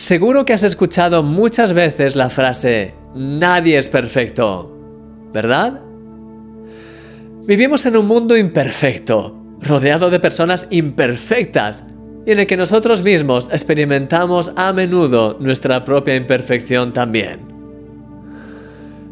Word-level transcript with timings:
Seguro 0.00 0.46
que 0.46 0.54
has 0.54 0.62
escuchado 0.62 1.22
muchas 1.22 1.74
veces 1.74 2.16
la 2.16 2.30
frase, 2.30 2.94
nadie 3.14 3.76
es 3.76 3.90
perfecto, 3.90 4.74
¿verdad? 5.30 5.82
Vivimos 7.46 7.84
en 7.84 7.98
un 7.98 8.06
mundo 8.06 8.34
imperfecto, 8.34 9.36
rodeado 9.60 10.08
de 10.08 10.18
personas 10.18 10.68
imperfectas, 10.70 11.84
y 12.24 12.30
en 12.30 12.38
el 12.38 12.46
que 12.46 12.56
nosotros 12.56 13.02
mismos 13.02 13.50
experimentamos 13.52 14.52
a 14.56 14.72
menudo 14.72 15.36
nuestra 15.38 15.84
propia 15.84 16.16
imperfección 16.16 16.94
también. 16.94 17.40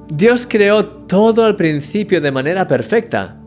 Dios 0.08 0.46
creó 0.48 0.86
todo 0.86 1.44
al 1.44 1.56
principio 1.56 2.22
de 2.22 2.32
manera 2.32 2.66
perfecta, 2.66 3.38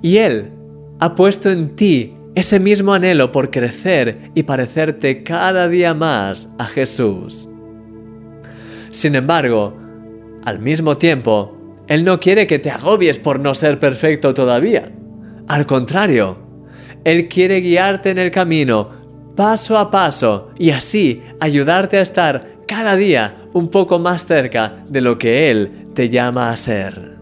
y 0.00 0.16
Él 0.16 0.52
ha 1.00 1.14
puesto 1.14 1.50
en 1.50 1.76
ti 1.76 2.16
ese 2.38 2.60
mismo 2.60 2.94
anhelo 2.94 3.32
por 3.32 3.50
crecer 3.50 4.30
y 4.34 4.44
parecerte 4.44 5.24
cada 5.24 5.66
día 5.66 5.92
más 5.92 6.54
a 6.58 6.66
Jesús. 6.66 7.48
Sin 8.90 9.16
embargo, 9.16 9.76
al 10.44 10.60
mismo 10.60 10.96
tiempo, 10.96 11.74
Él 11.88 12.04
no 12.04 12.20
quiere 12.20 12.46
que 12.46 12.60
te 12.60 12.70
agobies 12.70 13.18
por 13.18 13.40
no 13.40 13.54
ser 13.54 13.80
perfecto 13.80 14.34
todavía. 14.34 14.92
Al 15.48 15.66
contrario, 15.66 16.38
Él 17.02 17.26
quiere 17.26 17.60
guiarte 17.60 18.10
en 18.10 18.18
el 18.18 18.30
camino 18.30 18.90
paso 19.34 19.76
a 19.76 19.90
paso 19.90 20.50
y 20.58 20.70
así 20.70 21.22
ayudarte 21.40 21.98
a 21.98 22.02
estar 22.02 22.58
cada 22.68 22.94
día 22.94 23.36
un 23.52 23.66
poco 23.68 23.98
más 23.98 24.26
cerca 24.26 24.84
de 24.88 25.00
lo 25.00 25.18
que 25.18 25.50
Él 25.50 25.86
te 25.92 26.08
llama 26.08 26.50
a 26.50 26.56
ser. 26.56 27.17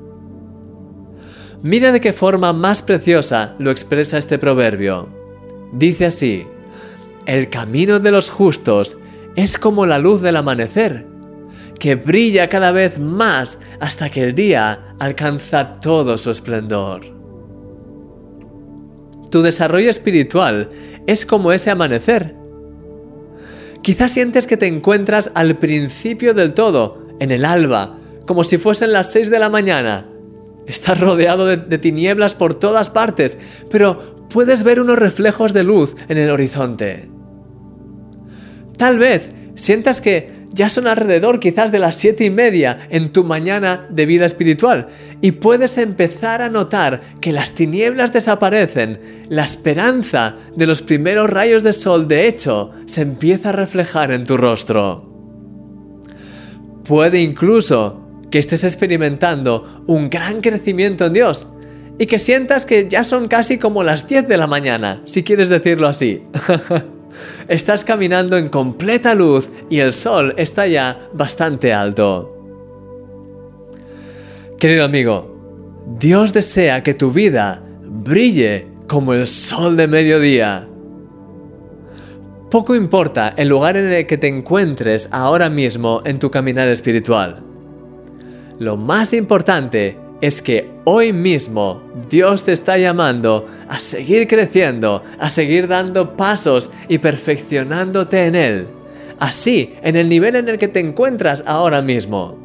Mira 1.62 1.90
de 1.90 2.00
qué 2.00 2.12
forma 2.12 2.52
más 2.52 2.82
preciosa 2.82 3.54
lo 3.58 3.70
expresa 3.70 4.18
este 4.18 4.38
proverbio. 4.38 5.08
Dice 5.72 6.06
así, 6.06 6.46
el 7.26 7.48
camino 7.48 7.98
de 7.98 8.10
los 8.10 8.30
justos 8.30 8.98
es 9.36 9.58
como 9.58 9.86
la 9.86 9.98
luz 9.98 10.22
del 10.22 10.36
amanecer, 10.36 11.06
que 11.78 11.96
brilla 11.96 12.48
cada 12.48 12.72
vez 12.72 12.98
más 12.98 13.58
hasta 13.80 14.10
que 14.10 14.22
el 14.22 14.34
día 14.34 14.94
alcanza 14.98 15.80
todo 15.80 16.18
su 16.18 16.30
esplendor. 16.30 17.02
Tu 19.30 19.42
desarrollo 19.42 19.90
espiritual 19.90 20.70
es 21.06 21.26
como 21.26 21.52
ese 21.52 21.70
amanecer. 21.70 22.36
Quizás 23.82 24.12
sientes 24.12 24.46
que 24.46 24.56
te 24.56 24.66
encuentras 24.66 25.30
al 25.34 25.56
principio 25.56 26.32
del 26.32 26.54
todo, 26.54 27.06
en 27.18 27.30
el 27.30 27.44
alba, 27.44 27.98
como 28.26 28.44
si 28.44 28.58
fuesen 28.58 28.92
las 28.92 29.10
6 29.12 29.30
de 29.30 29.38
la 29.38 29.48
mañana, 29.48 30.06
Estás 30.66 31.00
rodeado 31.00 31.46
de, 31.46 31.78
tinieblas 31.78 32.34
por 32.34 32.54
todas 32.54 32.90
partes, 32.90 33.38
pero 33.70 34.26
puedes 34.28 34.62
ver 34.62 34.80
unos 34.80 34.98
reflejos 34.98 35.52
de 35.52 35.62
luz 35.62 35.94
en 36.08 36.18
el 36.18 36.30
horizonte. 36.30 37.08
Tal 38.76 38.98
vez 38.98 39.30
sientas 39.54 40.00
que 40.00 40.36
ya 40.50 40.68
son 40.68 40.86
alrededor 40.86 41.38
quizás 41.38 41.70
de 41.70 41.78
las 41.78 41.96
siete 41.96 42.24
y 42.24 42.30
media 42.30 42.88
en 42.90 43.12
tu 43.12 43.24
mañana 43.24 43.86
de 43.90 44.06
vida 44.06 44.24
espiritual 44.24 44.88
y 45.20 45.32
puedes 45.32 45.76
empezar 45.76 46.40
a 46.40 46.48
notar 46.48 47.02
que 47.20 47.30
las 47.30 47.52
tinieblas 47.52 48.12
desaparecen, 48.12 49.26
la 49.28 49.44
esperanza 49.44 50.36
de 50.56 50.66
los 50.66 50.82
primeros 50.82 51.28
rayos 51.28 51.62
de 51.62 51.74
sol 51.74 52.08
de 52.08 52.26
hecho 52.26 52.72
se 52.86 53.02
empieza 53.02 53.50
a 53.50 53.52
reflejar 53.52 54.12
en 54.12 54.24
tu 54.24 54.36
rostro. 54.36 55.12
Puede 56.84 57.20
incluso 57.20 58.05
que 58.30 58.38
estés 58.38 58.64
experimentando 58.64 59.82
un 59.86 60.10
gran 60.10 60.40
crecimiento 60.40 61.06
en 61.06 61.12
Dios 61.12 61.46
y 61.98 62.06
que 62.06 62.18
sientas 62.18 62.66
que 62.66 62.88
ya 62.88 63.04
son 63.04 63.28
casi 63.28 63.58
como 63.58 63.82
las 63.82 64.06
10 64.06 64.28
de 64.28 64.36
la 64.36 64.46
mañana, 64.46 65.00
si 65.04 65.22
quieres 65.22 65.48
decirlo 65.48 65.88
así. 65.88 66.22
Estás 67.48 67.84
caminando 67.84 68.36
en 68.36 68.48
completa 68.48 69.14
luz 69.14 69.48
y 69.70 69.78
el 69.78 69.92
sol 69.92 70.34
está 70.36 70.66
ya 70.66 71.08
bastante 71.14 71.72
alto. 71.72 72.32
Querido 74.58 74.84
amigo, 74.84 75.84
Dios 75.98 76.32
desea 76.32 76.82
que 76.82 76.94
tu 76.94 77.12
vida 77.12 77.62
brille 77.82 78.68
como 78.86 79.14
el 79.14 79.26
sol 79.26 79.76
de 79.76 79.88
mediodía. 79.88 80.68
Poco 82.50 82.74
importa 82.74 83.34
el 83.36 83.48
lugar 83.48 83.76
en 83.76 83.92
el 83.92 84.06
que 84.06 84.18
te 84.18 84.28
encuentres 84.28 85.08
ahora 85.10 85.48
mismo 85.48 86.02
en 86.04 86.18
tu 86.18 86.30
caminar 86.30 86.68
espiritual. 86.68 87.45
Lo 88.58 88.76
más 88.76 89.12
importante 89.12 89.98
es 90.20 90.40
que 90.40 90.70
hoy 90.84 91.12
mismo 91.12 91.82
Dios 92.08 92.44
te 92.44 92.52
está 92.52 92.78
llamando 92.78 93.46
a 93.68 93.78
seguir 93.78 94.26
creciendo, 94.26 95.02
a 95.18 95.28
seguir 95.28 95.68
dando 95.68 96.16
pasos 96.16 96.70
y 96.88 96.98
perfeccionándote 96.98 98.26
en 98.26 98.34
Él. 98.34 98.68
Así, 99.18 99.74
en 99.82 99.96
el 99.96 100.08
nivel 100.08 100.36
en 100.36 100.48
el 100.48 100.58
que 100.58 100.68
te 100.68 100.80
encuentras 100.80 101.42
ahora 101.46 101.82
mismo. 101.82 102.38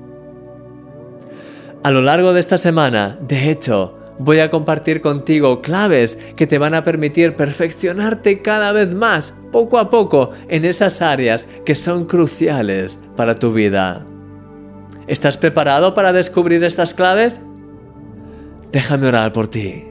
A 1.84 1.92
lo 1.92 2.02
largo 2.02 2.34
de 2.34 2.42
esta 2.42 2.58
semana, 2.58 3.18
de 3.22 3.50
hecho, 3.50 3.98
voy 4.20 4.40
a 4.40 4.50
compartir 4.50 5.02
contigo 5.02 5.62
claves 5.62 6.18
que 6.36 6.48
te 6.48 6.58
van 6.58 6.74
a 6.74 6.84
permitir 6.84 7.36
perfeccionarte 7.36 8.42
cada 8.42 8.72
vez 8.72 8.94
más, 8.94 9.36
poco 9.52 9.80
a 9.80 9.90
poco, 9.90 10.32
en 10.48 10.66
esas 10.66 11.02
áreas 11.02 11.48
que 11.66 11.76
son 11.76 12.06
cruciales 12.06 13.00
para 13.16 13.36
tu 13.36 13.52
vida. 13.52 14.06
¿Estás 15.08 15.38
preparado 15.38 15.94
para 15.94 16.14
descubrir 16.14 16.64
estas 16.64 16.94
claves? 16.94 17.42
Déjame 18.72 19.08
orar 19.08 19.34
por 19.34 19.48
ti. 19.48 19.86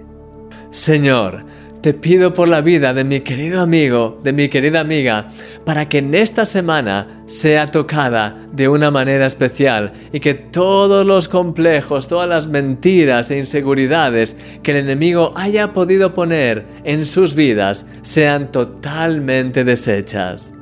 Señor, 0.70 1.44
te 1.80 1.94
pido 1.94 2.34
por 2.34 2.48
la 2.48 2.60
vida 2.60 2.92
de 2.92 3.04
mi 3.04 3.20
querido 3.20 3.62
amigo, 3.62 4.20
de 4.22 4.32
mi 4.32 4.48
querida 4.48 4.80
amiga, 4.80 5.28
para 5.64 5.88
que 5.88 5.98
en 5.98 6.14
esta 6.14 6.44
semana 6.44 7.22
sea 7.26 7.66
tocada 7.66 8.36
de 8.52 8.68
una 8.68 8.90
manera 8.90 9.26
especial 9.26 9.92
y 10.12 10.20
que 10.20 10.34
todos 10.34 11.06
los 11.06 11.28
complejos, 11.28 12.06
todas 12.06 12.28
las 12.28 12.46
mentiras 12.48 13.30
e 13.30 13.38
inseguridades 13.38 14.36
que 14.62 14.72
el 14.72 14.78
enemigo 14.78 15.32
haya 15.36 15.72
podido 15.72 16.12
poner 16.12 16.66
en 16.84 17.06
sus 17.06 17.34
vidas 17.34 17.86
sean 18.02 18.52
totalmente 18.52 19.64
deshechas 19.64 20.52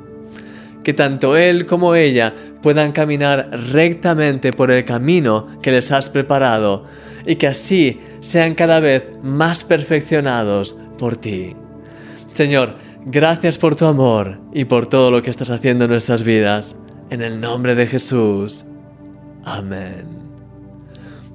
que 0.89 0.95
tanto 0.95 1.37
él 1.37 1.67
como 1.67 1.95
ella 1.95 2.33
puedan 2.63 2.93
caminar 2.93 3.51
rectamente 3.51 4.55
por 4.55 4.71
el 4.71 4.87
camino 4.87 5.47
que 5.61 5.71
les 5.71 5.93
has 5.93 6.09
preparado 6.09 6.87
y 7.27 7.37
que 7.37 7.47
así 7.47 8.01
sean 8.21 8.55
cada 8.55 8.81
vez 8.81 9.11
más 9.23 9.65
perfeccionados 9.65 10.79
por 10.97 11.19
ti. 11.19 11.55
Señor, 12.33 12.77
gracias 13.05 13.59
por 13.59 13.77
tu 13.77 13.85
amor 13.85 14.41
y 14.55 14.65
por 14.65 14.87
todo 14.87 15.11
lo 15.11 15.21
que 15.21 15.29
estás 15.29 15.51
haciendo 15.51 15.85
en 15.85 15.91
nuestras 15.91 16.23
vidas. 16.23 16.81
En 17.11 17.21
el 17.21 17.39
nombre 17.39 17.75
de 17.75 17.87
Jesús. 17.87 18.65
Amén. 19.45 20.07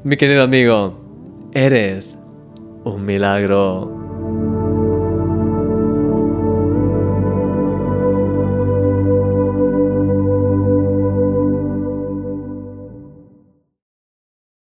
Mi 0.03 0.18
querido 0.18 0.41
amigo, 0.41 1.52
eres 1.53 2.18
un 2.85 3.06
milagro. 3.06 4.03